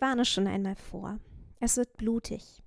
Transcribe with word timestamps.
Warne 0.00 0.24
schon 0.24 0.46
einmal 0.46 0.76
vor. 0.76 1.18
Es 1.60 1.76
wird 1.76 1.98
blutig. 1.98 2.62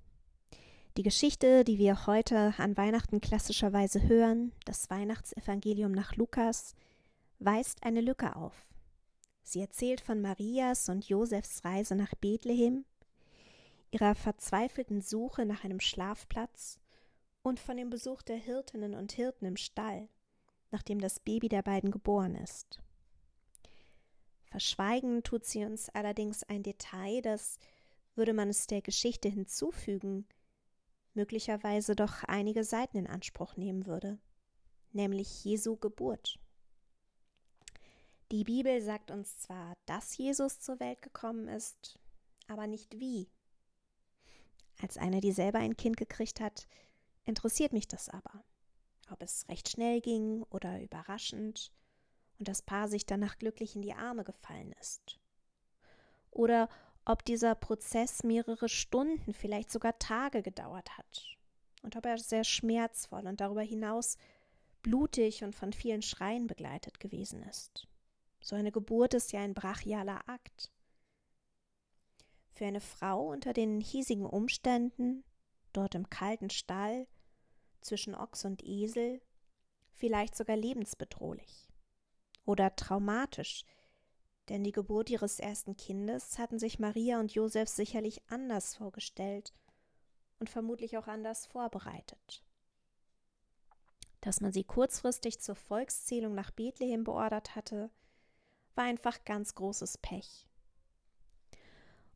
Die 0.96 1.02
Geschichte, 1.02 1.64
die 1.64 1.78
wir 1.78 2.06
heute 2.06 2.54
an 2.58 2.76
Weihnachten 2.76 3.20
klassischerweise 3.20 4.06
hören, 4.08 4.52
das 4.64 4.88
Weihnachtsevangelium 4.88 5.90
nach 5.90 6.14
Lukas, 6.14 6.76
weist 7.40 7.82
eine 7.82 8.00
Lücke 8.00 8.36
auf. 8.36 8.68
Sie 9.42 9.60
erzählt 9.60 10.00
von 10.00 10.22
Marias 10.22 10.88
und 10.88 11.08
Josefs 11.08 11.64
Reise 11.64 11.96
nach 11.96 12.14
Bethlehem, 12.14 12.84
ihrer 13.90 14.14
verzweifelten 14.14 15.00
Suche 15.00 15.44
nach 15.44 15.64
einem 15.64 15.80
Schlafplatz 15.80 16.78
und 17.42 17.58
von 17.58 17.76
dem 17.76 17.90
Besuch 17.90 18.22
der 18.22 18.36
Hirtinnen 18.36 18.94
und 18.94 19.10
Hirten 19.10 19.46
im 19.46 19.56
Stall, 19.56 20.08
nachdem 20.70 21.00
das 21.00 21.18
Baby 21.18 21.48
der 21.48 21.62
beiden 21.62 21.90
geboren 21.90 22.36
ist. 22.36 22.78
Verschweigen 24.54 25.24
tut 25.24 25.44
sie 25.44 25.64
uns 25.64 25.88
allerdings 25.88 26.44
ein 26.44 26.62
Detail, 26.62 27.22
das, 27.22 27.58
würde 28.14 28.32
man 28.32 28.50
es 28.50 28.68
der 28.68 28.82
Geschichte 28.82 29.28
hinzufügen, 29.28 30.28
möglicherweise 31.12 31.96
doch 31.96 32.22
einige 32.22 32.62
Seiten 32.62 32.98
in 32.98 33.08
Anspruch 33.08 33.56
nehmen 33.56 33.86
würde, 33.86 34.16
nämlich 34.92 35.44
Jesu 35.44 35.74
Geburt. 35.74 36.38
Die 38.30 38.44
Bibel 38.44 38.80
sagt 38.80 39.10
uns 39.10 39.40
zwar, 39.40 39.74
dass 39.86 40.16
Jesus 40.16 40.60
zur 40.60 40.78
Welt 40.78 41.02
gekommen 41.02 41.48
ist, 41.48 41.98
aber 42.46 42.68
nicht 42.68 43.00
wie. 43.00 43.26
Als 44.80 44.98
eine, 44.98 45.20
die 45.20 45.32
selber 45.32 45.58
ein 45.58 45.76
Kind 45.76 45.96
gekriegt 45.96 46.38
hat, 46.38 46.68
interessiert 47.24 47.72
mich 47.72 47.88
das 47.88 48.08
aber. 48.08 48.44
Ob 49.10 49.20
es 49.20 49.48
recht 49.48 49.68
schnell 49.68 50.00
ging 50.00 50.44
oder 50.44 50.80
überraschend, 50.80 51.72
und 52.38 52.48
das 52.48 52.62
Paar 52.62 52.88
sich 52.88 53.06
danach 53.06 53.38
glücklich 53.38 53.76
in 53.76 53.82
die 53.82 53.94
Arme 53.94 54.24
gefallen 54.24 54.74
ist. 54.80 55.18
Oder 56.30 56.68
ob 57.04 57.24
dieser 57.24 57.54
Prozess 57.54 58.24
mehrere 58.24 58.68
Stunden, 58.68 59.32
vielleicht 59.34 59.70
sogar 59.70 59.98
Tage 59.98 60.42
gedauert 60.42 60.96
hat 60.96 61.36
und 61.82 61.96
ob 61.96 62.06
er 62.06 62.18
sehr 62.18 62.44
schmerzvoll 62.44 63.26
und 63.26 63.40
darüber 63.40 63.62
hinaus 63.62 64.16
blutig 64.82 65.44
und 65.44 65.54
von 65.54 65.72
vielen 65.72 66.02
Schreien 66.02 66.46
begleitet 66.46 67.00
gewesen 67.00 67.42
ist. 67.42 67.86
So 68.40 68.56
eine 68.56 68.72
Geburt 68.72 69.14
ist 69.14 69.32
ja 69.32 69.40
ein 69.40 69.54
brachialer 69.54 70.28
Akt. 70.28 70.72
Für 72.52 72.66
eine 72.66 72.80
Frau 72.80 73.28
unter 73.30 73.52
den 73.52 73.80
hiesigen 73.80 74.26
Umständen, 74.26 75.24
dort 75.72 75.94
im 75.94 76.08
kalten 76.10 76.50
Stall, 76.50 77.06
zwischen 77.80 78.14
Ochs 78.14 78.44
und 78.44 78.62
Esel, 78.64 79.20
vielleicht 79.92 80.36
sogar 80.36 80.56
lebensbedrohlich 80.56 81.73
oder 82.44 82.74
traumatisch, 82.76 83.64
denn 84.48 84.64
die 84.64 84.72
Geburt 84.72 85.10
ihres 85.10 85.38
ersten 85.40 85.76
Kindes 85.76 86.38
hatten 86.38 86.58
sich 86.58 86.78
Maria 86.78 87.18
und 87.18 87.32
Josef 87.32 87.68
sicherlich 87.68 88.22
anders 88.28 88.76
vorgestellt 88.76 89.52
und 90.38 90.50
vermutlich 90.50 90.98
auch 90.98 91.06
anders 91.06 91.46
vorbereitet. 91.46 92.44
Dass 94.20 94.40
man 94.40 94.52
sie 94.52 94.64
kurzfristig 94.64 95.40
zur 95.40 95.54
Volkszählung 95.54 96.34
nach 96.34 96.50
Bethlehem 96.50 97.04
beordert 97.04 97.56
hatte, 97.56 97.90
war 98.74 98.84
einfach 98.84 99.24
ganz 99.24 99.54
großes 99.54 99.98
Pech. 99.98 100.46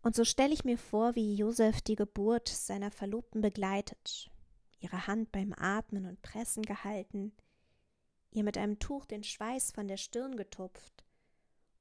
Und 0.02 0.14
so 0.14 0.24
stelle 0.24 0.54
ich 0.54 0.64
mir 0.64 0.78
vor, 0.78 1.14
wie 1.16 1.34
Josef 1.34 1.82
die 1.82 1.96
Geburt 1.96 2.48
seiner 2.48 2.90
Verlobten 2.90 3.40
begleitet, 3.40 4.30
ihre 4.80 5.06
Hand 5.06 5.32
beim 5.32 5.52
Atmen 5.52 6.06
und 6.06 6.22
Pressen 6.22 6.62
gehalten, 6.62 7.32
ihr 8.30 8.44
mit 8.44 8.58
einem 8.58 8.78
Tuch 8.78 9.04
den 9.06 9.22
Schweiß 9.22 9.72
von 9.72 9.88
der 9.88 9.96
Stirn 9.96 10.36
getupft 10.36 11.04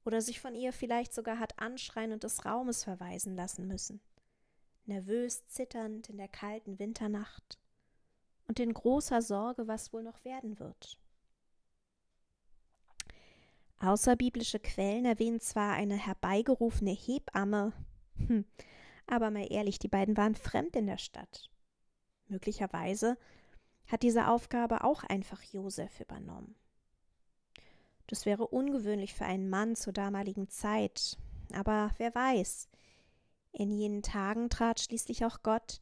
oder 0.04 0.20
sich 0.20 0.40
von 0.40 0.54
ihr 0.54 0.72
vielleicht 0.72 1.12
sogar 1.12 1.38
hat 1.38 1.58
anschreien 1.58 2.12
und 2.12 2.24
des 2.24 2.44
Raumes 2.44 2.84
verweisen 2.84 3.36
lassen 3.36 3.66
müssen, 3.66 4.00
nervös 4.86 5.46
zitternd 5.48 6.08
in 6.08 6.16
der 6.16 6.28
kalten 6.28 6.78
Winternacht 6.78 7.58
und 8.46 8.58
in 8.58 8.72
großer 8.72 9.20
Sorge, 9.20 9.68
was 9.68 9.92
wohl 9.92 10.02
noch 10.02 10.24
werden 10.24 10.58
wird. 10.58 10.98
Außerbiblische 13.80 14.58
Quellen 14.58 15.04
erwähnen 15.04 15.40
zwar 15.40 15.74
eine 15.74 15.96
herbeigerufene 15.96 16.90
Hebamme, 16.90 17.72
hm, 18.16 18.44
aber 19.06 19.30
mal 19.30 19.46
ehrlich, 19.50 19.78
die 19.78 19.88
beiden 19.88 20.16
waren 20.16 20.34
fremd 20.34 20.74
in 20.74 20.86
der 20.86 20.98
Stadt. 20.98 21.48
Möglicherweise 22.26 23.16
hat 23.88 24.02
diese 24.02 24.28
Aufgabe 24.28 24.84
auch 24.84 25.02
einfach 25.02 25.42
Josef 25.42 26.00
übernommen. 26.00 26.54
Das 28.06 28.26
wäre 28.26 28.46
ungewöhnlich 28.46 29.14
für 29.14 29.24
einen 29.24 29.50
Mann 29.50 29.76
zur 29.76 29.92
damaligen 29.92 30.48
Zeit, 30.48 31.18
aber 31.52 31.90
wer 31.96 32.14
weiß, 32.14 32.68
in 33.52 33.72
jenen 33.72 34.02
Tagen 34.02 34.50
trat 34.50 34.80
schließlich 34.80 35.24
auch 35.24 35.42
Gott 35.42 35.80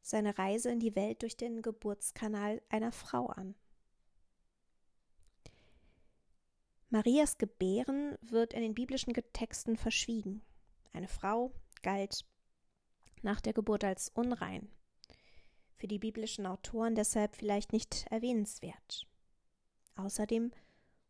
seine 0.00 0.38
Reise 0.38 0.70
in 0.70 0.80
die 0.80 0.96
Welt 0.96 1.22
durch 1.22 1.36
den 1.36 1.60
Geburtskanal 1.60 2.62
einer 2.68 2.92
Frau 2.92 3.26
an. 3.26 3.54
Marias 6.88 7.36
Gebären 7.36 8.16
wird 8.22 8.54
in 8.54 8.62
den 8.62 8.74
biblischen 8.74 9.12
Texten 9.12 9.76
verschwiegen. 9.76 10.40
Eine 10.92 11.08
Frau 11.08 11.52
galt 11.82 12.24
nach 13.20 13.40
der 13.40 13.52
Geburt 13.52 13.84
als 13.84 14.08
unrein 14.08 14.70
für 15.78 15.88
die 15.88 15.98
biblischen 15.98 16.46
Autoren 16.46 16.94
deshalb 16.94 17.36
vielleicht 17.36 17.72
nicht 17.72 18.06
erwähnenswert. 18.10 19.06
Außerdem 19.96 20.52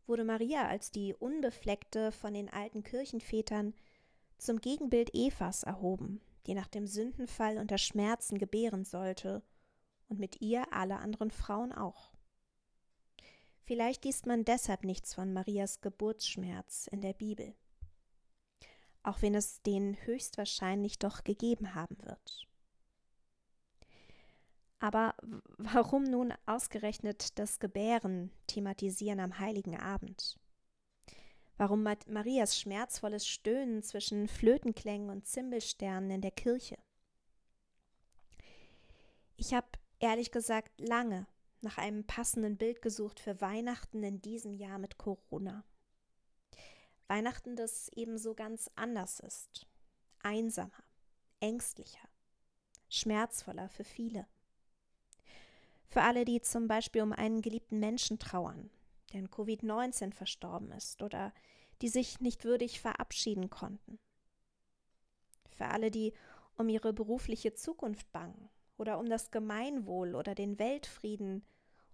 wurde 0.05 0.23
Maria 0.23 0.67
als 0.67 0.91
die 0.91 1.13
Unbefleckte 1.13 2.11
von 2.11 2.33
den 2.33 2.49
alten 2.49 2.83
Kirchenvätern 2.83 3.73
zum 4.37 4.61
Gegenbild 4.61 5.13
Evas 5.13 5.63
erhoben, 5.63 6.21
die 6.47 6.53
nach 6.53 6.67
dem 6.67 6.87
Sündenfall 6.87 7.57
unter 7.57 7.77
Schmerzen 7.77 8.37
gebären 8.37 8.85
sollte, 8.85 9.43
und 10.07 10.19
mit 10.19 10.41
ihr 10.41 10.73
alle 10.73 10.97
anderen 10.97 11.29
Frauen 11.29 11.71
auch. 11.71 12.11
Vielleicht 13.61 14.05
liest 14.05 14.25
man 14.25 14.43
deshalb 14.43 14.83
nichts 14.83 15.13
von 15.13 15.31
Marias 15.31 15.81
Geburtsschmerz 15.81 16.87
in 16.87 17.01
der 17.01 17.13
Bibel, 17.13 17.53
auch 19.03 19.21
wenn 19.21 19.35
es 19.35 19.61
den 19.61 19.95
höchstwahrscheinlich 20.07 20.97
doch 20.97 21.23
gegeben 21.23 21.75
haben 21.75 21.97
wird. 22.01 22.47
Aber 24.79 25.15
warum 25.57 26.03
nun 26.03 26.33
ausgerechnet 26.45 27.37
das 27.37 27.59
Gebären 27.59 28.31
thematisieren 28.47 29.19
am 29.19 29.37
heiligen 29.37 29.77
Abend? 29.77 30.39
Warum 31.57 31.83
Marias 31.83 32.57
schmerzvolles 32.57 33.27
Stöhnen 33.27 33.83
zwischen 33.83 34.29
Flötenklängen 34.29 35.09
und 35.09 35.27
Zimbelsternen 35.27 36.09
in 36.09 36.21
der 36.21 36.31
Kirche? 36.31 36.77
Ich 39.35 39.53
habe 39.53 39.67
ehrlich 39.99 40.31
gesagt 40.31 40.79
lange 40.79 41.27
nach 41.61 41.77
einem 41.77 42.05
passenden 42.05 42.57
Bild 42.57 42.81
gesucht 42.81 43.19
für 43.19 43.41
Weihnachten 43.41 44.03
in 44.03 44.21
diesem 44.21 44.53
Jahr 44.53 44.79
mit 44.79 44.97
Corona. 44.97 45.65
Weihnachten, 47.07 47.57
das 47.57 47.89
ebenso 47.89 48.35
ganz 48.35 48.69
anders 48.75 49.19
ist, 49.19 49.67
einsamer, 50.21 50.83
ängstlicher, 51.41 52.07
schmerzvoller 52.87 53.67
für 53.67 53.83
viele. 53.83 54.27
Für 55.89 56.03
alle, 56.03 56.23
die 56.23 56.39
zum 56.41 56.67
Beispiel 56.67 57.01
um 57.01 57.13
einen 57.13 57.41
geliebten 57.41 57.79
Menschen 57.79 58.19
trauern, 58.19 58.69
der 59.11 59.21
an 59.21 59.29
Covid-19 59.29 60.13
verstorben 60.13 60.71
ist 60.71 61.01
oder 61.01 61.33
die 61.81 61.89
sich 61.89 62.19
nicht 62.19 62.43
würdig 62.43 62.79
verabschieden 62.79 63.49
konnten. 63.49 63.99
Für 65.49 65.65
alle, 65.65 65.89
die 65.89 66.13
um 66.57 66.69
ihre 66.69 66.93
berufliche 66.93 67.53
Zukunft 67.53 68.11
bangen 68.11 68.49
oder 68.77 68.99
um 68.99 69.09
das 69.09 69.31
Gemeinwohl 69.31 70.13
oder 70.15 70.35
den 70.35 70.59
Weltfrieden 70.59 71.43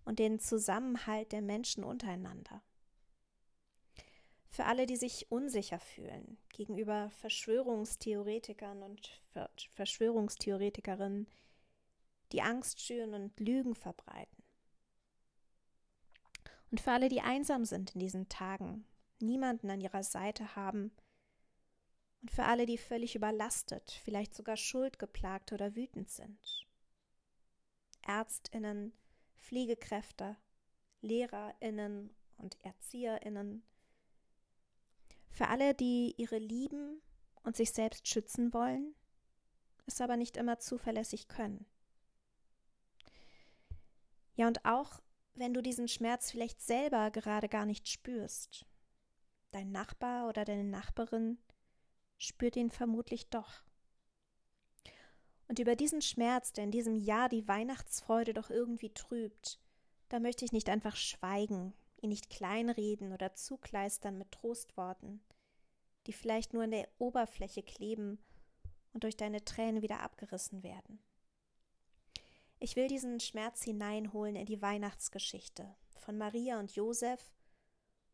und 0.03 0.19
den 0.19 0.39
Zusammenhalt 0.39 1.31
der 1.31 1.41
Menschen 1.41 1.83
untereinander. 1.83 2.61
Für 4.49 4.65
alle, 4.65 4.85
die 4.85 4.95
sich 4.95 5.31
unsicher 5.31 5.79
fühlen 5.79 6.37
gegenüber 6.49 7.09
Verschwörungstheoretikern 7.21 8.83
und 8.83 9.21
Verschwörungstheoretikerinnen, 9.73 11.27
die 12.35 12.41
Angst 12.41 12.81
schüren 12.81 13.13
und 13.13 13.39
Lügen 13.39 13.75
verbreiten. 13.75 14.43
Und 16.69 16.81
für 16.81 16.91
alle, 16.91 17.07
die 17.07 17.21
einsam 17.21 17.63
sind 17.63 17.95
in 17.95 17.99
diesen 17.99 18.27
Tagen, 18.27 18.85
niemanden 19.21 19.69
an 19.69 19.79
ihrer 19.79 20.03
Seite 20.03 20.57
haben, 20.57 20.91
und 22.21 22.31
für 22.31 22.43
alle, 22.43 22.65
die 22.65 22.77
völlig 22.77 23.15
überlastet, 23.15 24.01
vielleicht 24.03 24.35
sogar 24.35 24.57
schuldgeplagt 24.57 25.53
oder 25.53 25.77
wütend 25.77 26.09
sind. 26.09 26.67
Ärztinnen, 28.01 28.91
Pflegekräfte, 29.37 30.35
Lehrerinnen 30.99 32.13
und 32.35 32.57
Erzieherinnen. 32.65 33.63
Für 35.29 35.47
alle, 35.47 35.73
die 35.73 36.15
ihre 36.17 36.39
lieben 36.39 37.01
und 37.43 37.55
sich 37.55 37.71
selbst 37.71 38.09
schützen 38.09 38.53
wollen, 38.53 38.93
es 39.85 40.01
aber 40.01 40.17
nicht 40.17 40.35
immer 40.35 40.59
zuverlässig 40.59 41.29
können. 41.29 41.65
Ja, 44.35 44.47
und 44.47 44.63
auch 44.65 45.01
wenn 45.33 45.53
du 45.53 45.61
diesen 45.61 45.87
Schmerz 45.87 46.31
vielleicht 46.31 46.61
selber 46.61 47.11
gerade 47.11 47.49
gar 47.49 47.65
nicht 47.65 47.87
spürst. 47.87 48.65
Dein 49.51 49.71
Nachbar 49.71 50.27
oder 50.27 50.45
deine 50.45 50.63
Nachbarin 50.63 51.37
spürt 52.17 52.55
ihn 52.55 52.71
vermutlich 52.71 53.29
doch. 53.29 53.63
Und 55.47 55.59
über 55.59 55.75
diesen 55.75 56.01
Schmerz, 56.01 56.53
der 56.53 56.63
in 56.63 56.71
diesem 56.71 56.95
Jahr 56.95 57.29
die 57.29 57.47
Weihnachtsfreude 57.47 58.33
doch 58.33 58.49
irgendwie 58.49 58.93
trübt, 58.93 59.59
da 60.09 60.19
möchte 60.19 60.45
ich 60.45 60.51
nicht 60.51 60.69
einfach 60.69 60.95
schweigen, 60.95 61.73
ihn 62.01 62.09
nicht 62.09 62.29
kleinreden 62.29 63.13
oder 63.13 63.35
zukleistern 63.35 64.17
mit 64.17 64.31
Trostworten, 64.31 65.21
die 66.07 66.13
vielleicht 66.13 66.53
nur 66.53 66.63
an 66.63 66.71
der 66.71 66.87
Oberfläche 66.97 67.63
kleben 67.63 68.19
und 68.93 69.03
durch 69.03 69.17
deine 69.17 69.43
Tränen 69.43 69.81
wieder 69.81 69.99
abgerissen 70.01 70.63
werden. 70.63 70.99
Ich 72.65 72.75
will 72.75 72.87
diesen 72.87 73.19
Schmerz 73.19 73.63
hineinholen 73.63 74.35
in 74.35 74.47
die 74.47 74.59
Weihnachtsgeschichte 74.59 75.75
von 75.99 76.17
Maria 76.17 76.59
und 76.59 76.75
Josef 76.75 77.31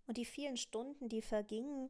und 0.08 0.18
die 0.18 0.26
vielen 0.26 0.58
Stunden, 0.58 1.08
die 1.08 1.22
vergingen, 1.22 1.90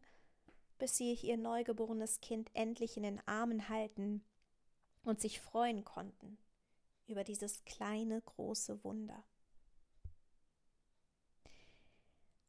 bis 0.77 0.95
sie 0.95 1.11
ihr 1.11 1.37
neugeborenes 1.37 2.21
Kind 2.21 2.51
endlich 2.53 2.97
in 2.97 3.01
den 3.01 3.19
Armen 3.27 3.67
halten 3.67 4.23
und 5.01 5.19
sich 5.19 5.39
freuen 5.39 5.83
konnten 5.83 6.37
über 7.07 7.23
dieses 7.23 7.65
kleine, 7.65 8.21
große 8.21 8.83
Wunder. 8.83 9.25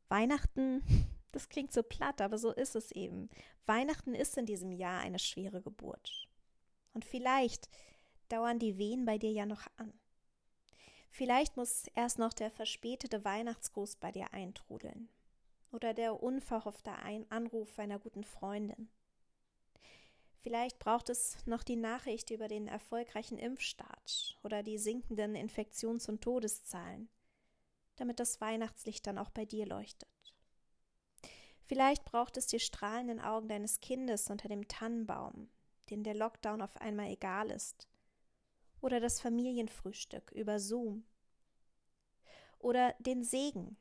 Weihnachten, 0.08 0.82
das 1.32 1.48
klingt 1.48 1.72
so 1.72 1.82
platt, 1.82 2.20
aber 2.20 2.36
so 2.36 2.52
ist 2.52 2.76
es 2.76 2.92
eben. 2.92 3.30
Weihnachten 3.64 4.14
ist 4.14 4.36
in 4.36 4.44
diesem 4.44 4.72
Jahr 4.72 5.00
eine 5.00 5.18
schwere 5.18 5.62
Geburt. 5.62 6.28
Und 6.92 7.06
vielleicht 7.06 7.70
dauern 8.28 8.58
die 8.58 8.76
Wehen 8.76 9.06
bei 9.06 9.16
dir 9.16 9.32
ja 9.32 9.46
noch 9.46 9.66
an. 9.78 10.01
Vielleicht 11.14 11.58
muss 11.58 11.88
erst 11.94 12.18
noch 12.18 12.32
der 12.32 12.50
verspätete 12.50 13.22
Weihnachtsgruß 13.22 13.96
bei 13.96 14.10
dir 14.10 14.32
eintrudeln 14.32 15.10
oder 15.70 15.92
der 15.92 16.22
unverhoffte 16.22 16.90
Ein 16.92 17.30
Anruf 17.30 17.78
einer 17.78 17.98
guten 17.98 18.24
Freundin. 18.24 18.88
Vielleicht 20.40 20.78
braucht 20.78 21.10
es 21.10 21.36
noch 21.44 21.62
die 21.64 21.76
Nachricht 21.76 22.30
über 22.30 22.48
den 22.48 22.66
erfolgreichen 22.66 23.38
Impfstart 23.38 24.38
oder 24.42 24.62
die 24.62 24.78
sinkenden 24.78 25.36
Infektions- 25.36 26.08
und 26.08 26.22
Todeszahlen, 26.22 27.10
damit 27.96 28.18
das 28.18 28.40
Weihnachtslicht 28.40 29.06
dann 29.06 29.18
auch 29.18 29.30
bei 29.30 29.44
dir 29.44 29.66
leuchtet. 29.66 30.08
Vielleicht 31.66 32.06
braucht 32.06 32.38
es 32.38 32.46
die 32.46 32.58
strahlenden 32.58 33.20
Augen 33.20 33.48
deines 33.48 33.80
Kindes 33.80 34.30
unter 34.30 34.48
dem 34.48 34.66
Tannenbaum, 34.66 35.50
denen 35.90 36.04
der 36.04 36.14
Lockdown 36.14 36.62
auf 36.62 36.78
einmal 36.78 37.10
egal 37.10 37.50
ist, 37.50 37.86
oder 38.82 39.00
das 39.00 39.18
Familienfrühstück 39.18 40.30
über 40.32 40.60
Zoom, 40.60 41.04
oder 42.58 42.94
den 42.98 43.24
Segen 43.24 43.78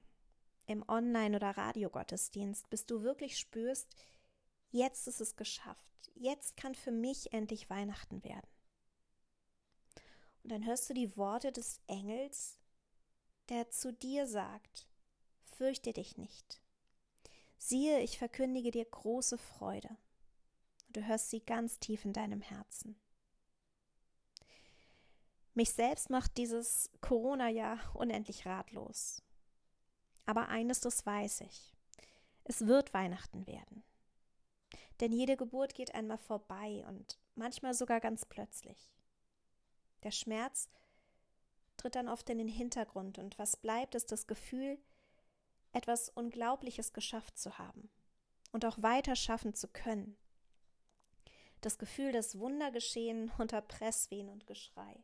im 0.65 0.88
Online- 0.88 1.36
oder 1.36 1.51
Radiogottesdienst, 1.51 2.69
bis 2.69 2.86
du 2.86 3.03
wirklich 3.03 3.38
spürst, 3.38 3.95
jetzt 4.71 5.07
ist 5.07 5.19
es 5.19 5.36
geschafft 5.36 5.92
jetzt 6.21 6.56
kann 6.56 6.75
für 6.75 6.92
mich 6.92 7.33
endlich 7.33 7.69
Weihnachten 7.69 8.24
werden. 8.24 8.48
Und 10.44 10.51
dann 10.51 10.65
hörst 10.65 10.89
du 10.89 10.94
die 10.94 11.15
Worte 11.18 11.51
des 11.51 11.80
Engels, 11.88 12.57
der 13.50 13.69
zu 13.69 13.94
dir 13.94 14.27
sagt, 14.27 14.88
fürchte 15.44 15.94
dich 15.94 16.18
nicht. 16.18 16.62
Siehe, 17.57 18.00
ich 18.00 18.18
verkündige 18.18 18.71
dir 18.71 18.86
große 18.86 19.38
Freude. 19.38 19.89
Und 20.88 20.97
du 20.97 21.06
hörst 21.06 21.30
sie 21.30 21.42
ganz 21.42 21.80
tief 21.80 22.06
in 22.06 22.13
deinem 22.13 22.42
Herzen. 22.42 23.00
Mich 25.53 25.71
selbst 25.71 26.09
macht 26.09 26.38
dieses 26.38 26.89
Corona-Jahr 27.01 27.80
unendlich 27.94 28.45
ratlos. 28.45 29.21
Aber 30.25 30.48
eines, 30.48 30.80
das 30.80 31.06
weiß 31.06 31.42
ich. 31.42 31.75
Es 32.45 32.68
wird 32.68 32.94
Weihnachten 32.94 33.45
werden. 33.48 33.83
Denn 35.01 35.12
jede 35.12 35.36
Geburt 35.36 35.74
geht 35.74 35.94
einmal 35.94 36.18
vorbei 36.18 36.86
und 36.88 37.19
manchmal 37.36 37.74
sogar 37.74 38.00
ganz 38.00 38.25
plötzlich. 38.25 38.94
Der 40.03 40.12
Schmerz 40.12 40.69
tritt 41.75 41.95
dann 41.95 42.07
oft 42.07 42.30
in 42.30 42.38
den 42.38 42.47
Hintergrund 42.47 43.18
und 43.18 43.38
was 43.39 43.57
bleibt, 43.57 43.95
ist 43.95 44.12
das 44.12 44.27
Gefühl, 44.27 44.80
etwas 45.74 46.09
Unglaubliches 46.09 46.94
geschafft 46.94 47.38
zu 47.38 47.57
haben 47.57 47.89
und 48.51 48.65
auch 48.65 48.81
weiter 48.81 49.15
schaffen 49.15 49.54
zu 49.54 49.68
können. 49.68 50.18
Das 51.62 51.77
Gefühl, 51.77 52.12
dass 52.12 52.39
Wunder 52.39 52.71
geschehen 52.71 53.31
unter 53.38 53.62
Presswehen 53.62 54.30
und 54.30 54.47
Geschrei. 54.47 55.04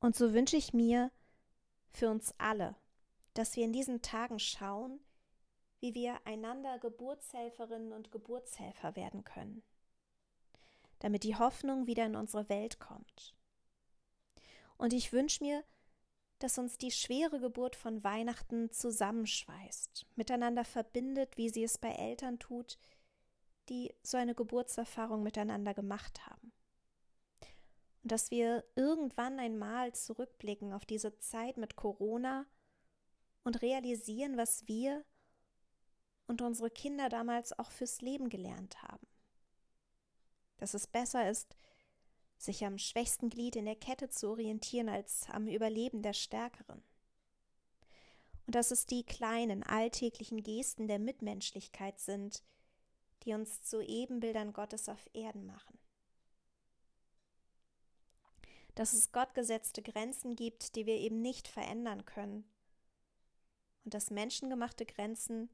Und 0.00 0.16
so 0.16 0.32
wünsche 0.32 0.56
ich 0.56 0.72
mir 0.72 1.10
für 1.90 2.10
uns 2.10 2.34
alle, 2.38 2.76
dass 3.34 3.56
wir 3.56 3.64
in 3.64 3.72
diesen 3.72 4.02
Tagen 4.02 4.38
schauen, 4.38 5.00
wie 5.80 5.94
wir 5.94 6.18
einander 6.26 6.78
Geburtshelferinnen 6.78 7.92
und 7.92 8.10
Geburtshelfer 8.10 8.96
werden 8.96 9.24
können, 9.24 9.62
damit 10.98 11.22
die 11.22 11.36
Hoffnung 11.36 11.86
wieder 11.86 12.06
in 12.06 12.16
unsere 12.16 12.48
Welt 12.48 12.78
kommt. 12.78 13.34
Und 14.78 14.92
ich 14.92 15.12
wünsche 15.12 15.42
mir, 15.42 15.64
dass 16.38 16.58
uns 16.58 16.76
die 16.76 16.90
schwere 16.90 17.40
Geburt 17.40 17.76
von 17.76 18.04
Weihnachten 18.04 18.70
zusammenschweißt, 18.70 20.06
miteinander 20.16 20.64
verbindet, 20.64 21.36
wie 21.36 21.48
sie 21.48 21.64
es 21.64 21.78
bei 21.78 21.90
Eltern 21.92 22.38
tut, 22.38 22.78
die 23.68 23.94
so 24.02 24.16
eine 24.16 24.34
Geburtserfahrung 24.34 25.22
miteinander 25.22 25.72
gemacht 25.72 26.26
haben. 26.26 26.52
Und 28.06 28.12
dass 28.12 28.30
wir 28.30 28.62
irgendwann 28.76 29.40
einmal 29.40 29.92
zurückblicken 29.92 30.72
auf 30.72 30.86
diese 30.86 31.18
Zeit 31.18 31.56
mit 31.56 31.74
Corona 31.74 32.46
und 33.42 33.62
realisieren, 33.62 34.36
was 34.36 34.68
wir 34.68 35.04
und 36.28 36.40
unsere 36.40 36.70
Kinder 36.70 37.08
damals 37.08 37.58
auch 37.58 37.72
fürs 37.72 38.02
Leben 38.02 38.28
gelernt 38.28 38.80
haben. 38.80 39.08
Dass 40.56 40.72
es 40.74 40.86
besser 40.86 41.28
ist, 41.28 41.56
sich 42.38 42.64
am 42.64 42.78
schwächsten 42.78 43.28
Glied 43.28 43.56
in 43.56 43.64
der 43.64 43.74
Kette 43.74 44.08
zu 44.08 44.28
orientieren 44.28 44.88
als 44.88 45.28
am 45.30 45.48
Überleben 45.48 46.02
der 46.02 46.12
Stärkeren. 46.12 46.84
Und 48.46 48.54
dass 48.54 48.70
es 48.70 48.86
die 48.86 49.02
kleinen, 49.02 49.64
alltäglichen 49.64 50.44
Gesten 50.44 50.86
der 50.86 51.00
Mitmenschlichkeit 51.00 51.98
sind, 51.98 52.44
die 53.24 53.34
uns 53.34 53.62
zu 53.62 53.80
Ebenbildern 53.80 54.52
Gottes 54.52 54.88
auf 54.88 55.10
Erden 55.12 55.44
machen. 55.44 55.76
Dass 58.76 58.92
es 58.92 59.10
gottgesetzte 59.10 59.82
Grenzen 59.82 60.36
gibt, 60.36 60.76
die 60.76 60.86
wir 60.86 60.96
eben 60.96 61.20
nicht 61.20 61.48
verändern 61.48 62.04
können. 62.04 62.48
Und 63.84 63.94
dass 63.94 64.10
menschengemachte 64.10 64.86
Grenzen 64.86 65.50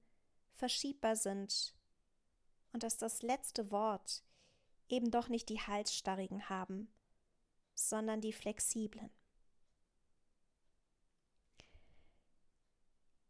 verschiebbar 0.54 1.16
sind 1.16 1.74
und 2.72 2.82
dass 2.82 2.98
das 2.98 3.22
letzte 3.22 3.70
Wort 3.70 4.22
eben 4.88 5.10
doch 5.10 5.28
nicht 5.28 5.48
die 5.48 5.60
Halsstarrigen 5.60 6.48
haben, 6.48 6.92
sondern 7.74 8.20
die 8.20 8.32
flexiblen. 8.32 9.10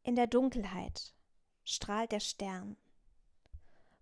In 0.04 0.16
der 0.16 0.26
Dunkelheit 0.26 1.14
strahlt 1.64 2.10
der 2.10 2.20
Stern. 2.20 2.76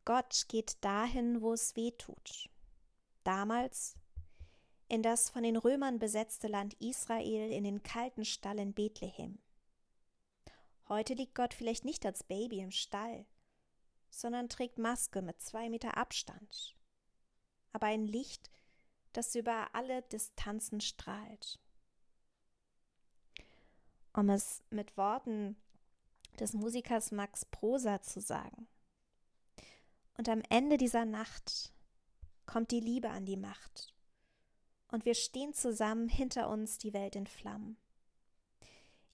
Gott 0.06 0.46
geht 0.48 0.82
dahin, 0.82 1.42
wo 1.42 1.52
es 1.52 1.76
weh 1.76 1.90
tut. 1.92 2.48
Damals 3.22 3.99
in 4.90 5.04
das 5.04 5.30
von 5.30 5.44
den 5.44 5.56
Römern 5.56 6.00
besetzte 6.00 6.48
Land 6.48 6.74
Israel 6.74 7.52
in 7.52 7.62
den 7.62 7.84
kalten 7.84 8.24
Stall 8.24 8.58
in 8.58 8.74
Bethlehem. 8.74 9.38
Heute 10.88 11.14
liegt 11.14 11.36
Gott 11.36 11.54
vielleicht 11.54 11.84
nicht 11.84 12.04
als 12.04 12.24
Baby 12.24 12.58
im 12.58 12.72
Stall, 12.72 13.24
sondern 14.10 14.48
trägt 14.48 14.78
Maske 14.78 15.22
mit 15.22 15.40
zwei 15.40 15.70
Meter 15.70 15.96
Abstand, 15.96 16.74
aber 17.72 17.86
ein 17.86 18.04
Licht, 18.04 18.50
das 19.12 19.36
über 19.36 19.72
alle 19.76 20.02
Distanzen 20.02 20.80
strahlt. 20.80 21.60
Um 24.12 24.28
es 24.28 24.64
mit 24.70 24.96
Worten 24.96 25.56
des 26.40 26.52
Musikers 26.52 27.12
Max 27.12 27.44
Prosa 27.44 28.02
zu 28.02 28.20
sagen. 28.20 28.66
Und 30.16 30.28
am 30.28 30.42
Ende 30.48 30.78
dieser 30.78 31.04
Nacht 31.04 31.72
kommt 32.44 32.72
die 32.72 32.80
Liebe 32.80 33.10
an 33.10 33.24
die 33.24 33.36
Macht, 33.36 33.94
und 34.90 35.04
wir 35.04 35.14
stehen 35.14 35.54
zusammen 35.54 36.08
hinter 36.08 36.48
uns 36.48 36.78
die 36.78 36.92
Welt 36.92 37.16
in 37.16 37.26
Flammen. 37.26 37.76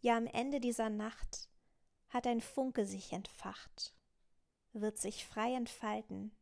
Ja, 0.01 0.17
am 0.17 0.27
Ende 0.27 0.61
dieser 0.61 0.91
Nacht 0.91 1.49
hat 2.09 2.27
ein 2.27 2.41
Funke 2.41 2.87
sich 2.87 3.13
entfacht, 3.13 3.95
wird 4.73 4.99
sich 4.99 5.27
frei 5.27 5.55
entfalten. 5.55 6.33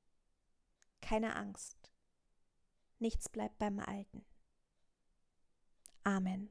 Keine 1.00 1.36
Angst. 1.36 1.90
Nichts 2.98 3.28
bleibt 3.28 3.58
beim 3.58 3.80
Alten. 3.80 4.24
Amen. 6.04 6.50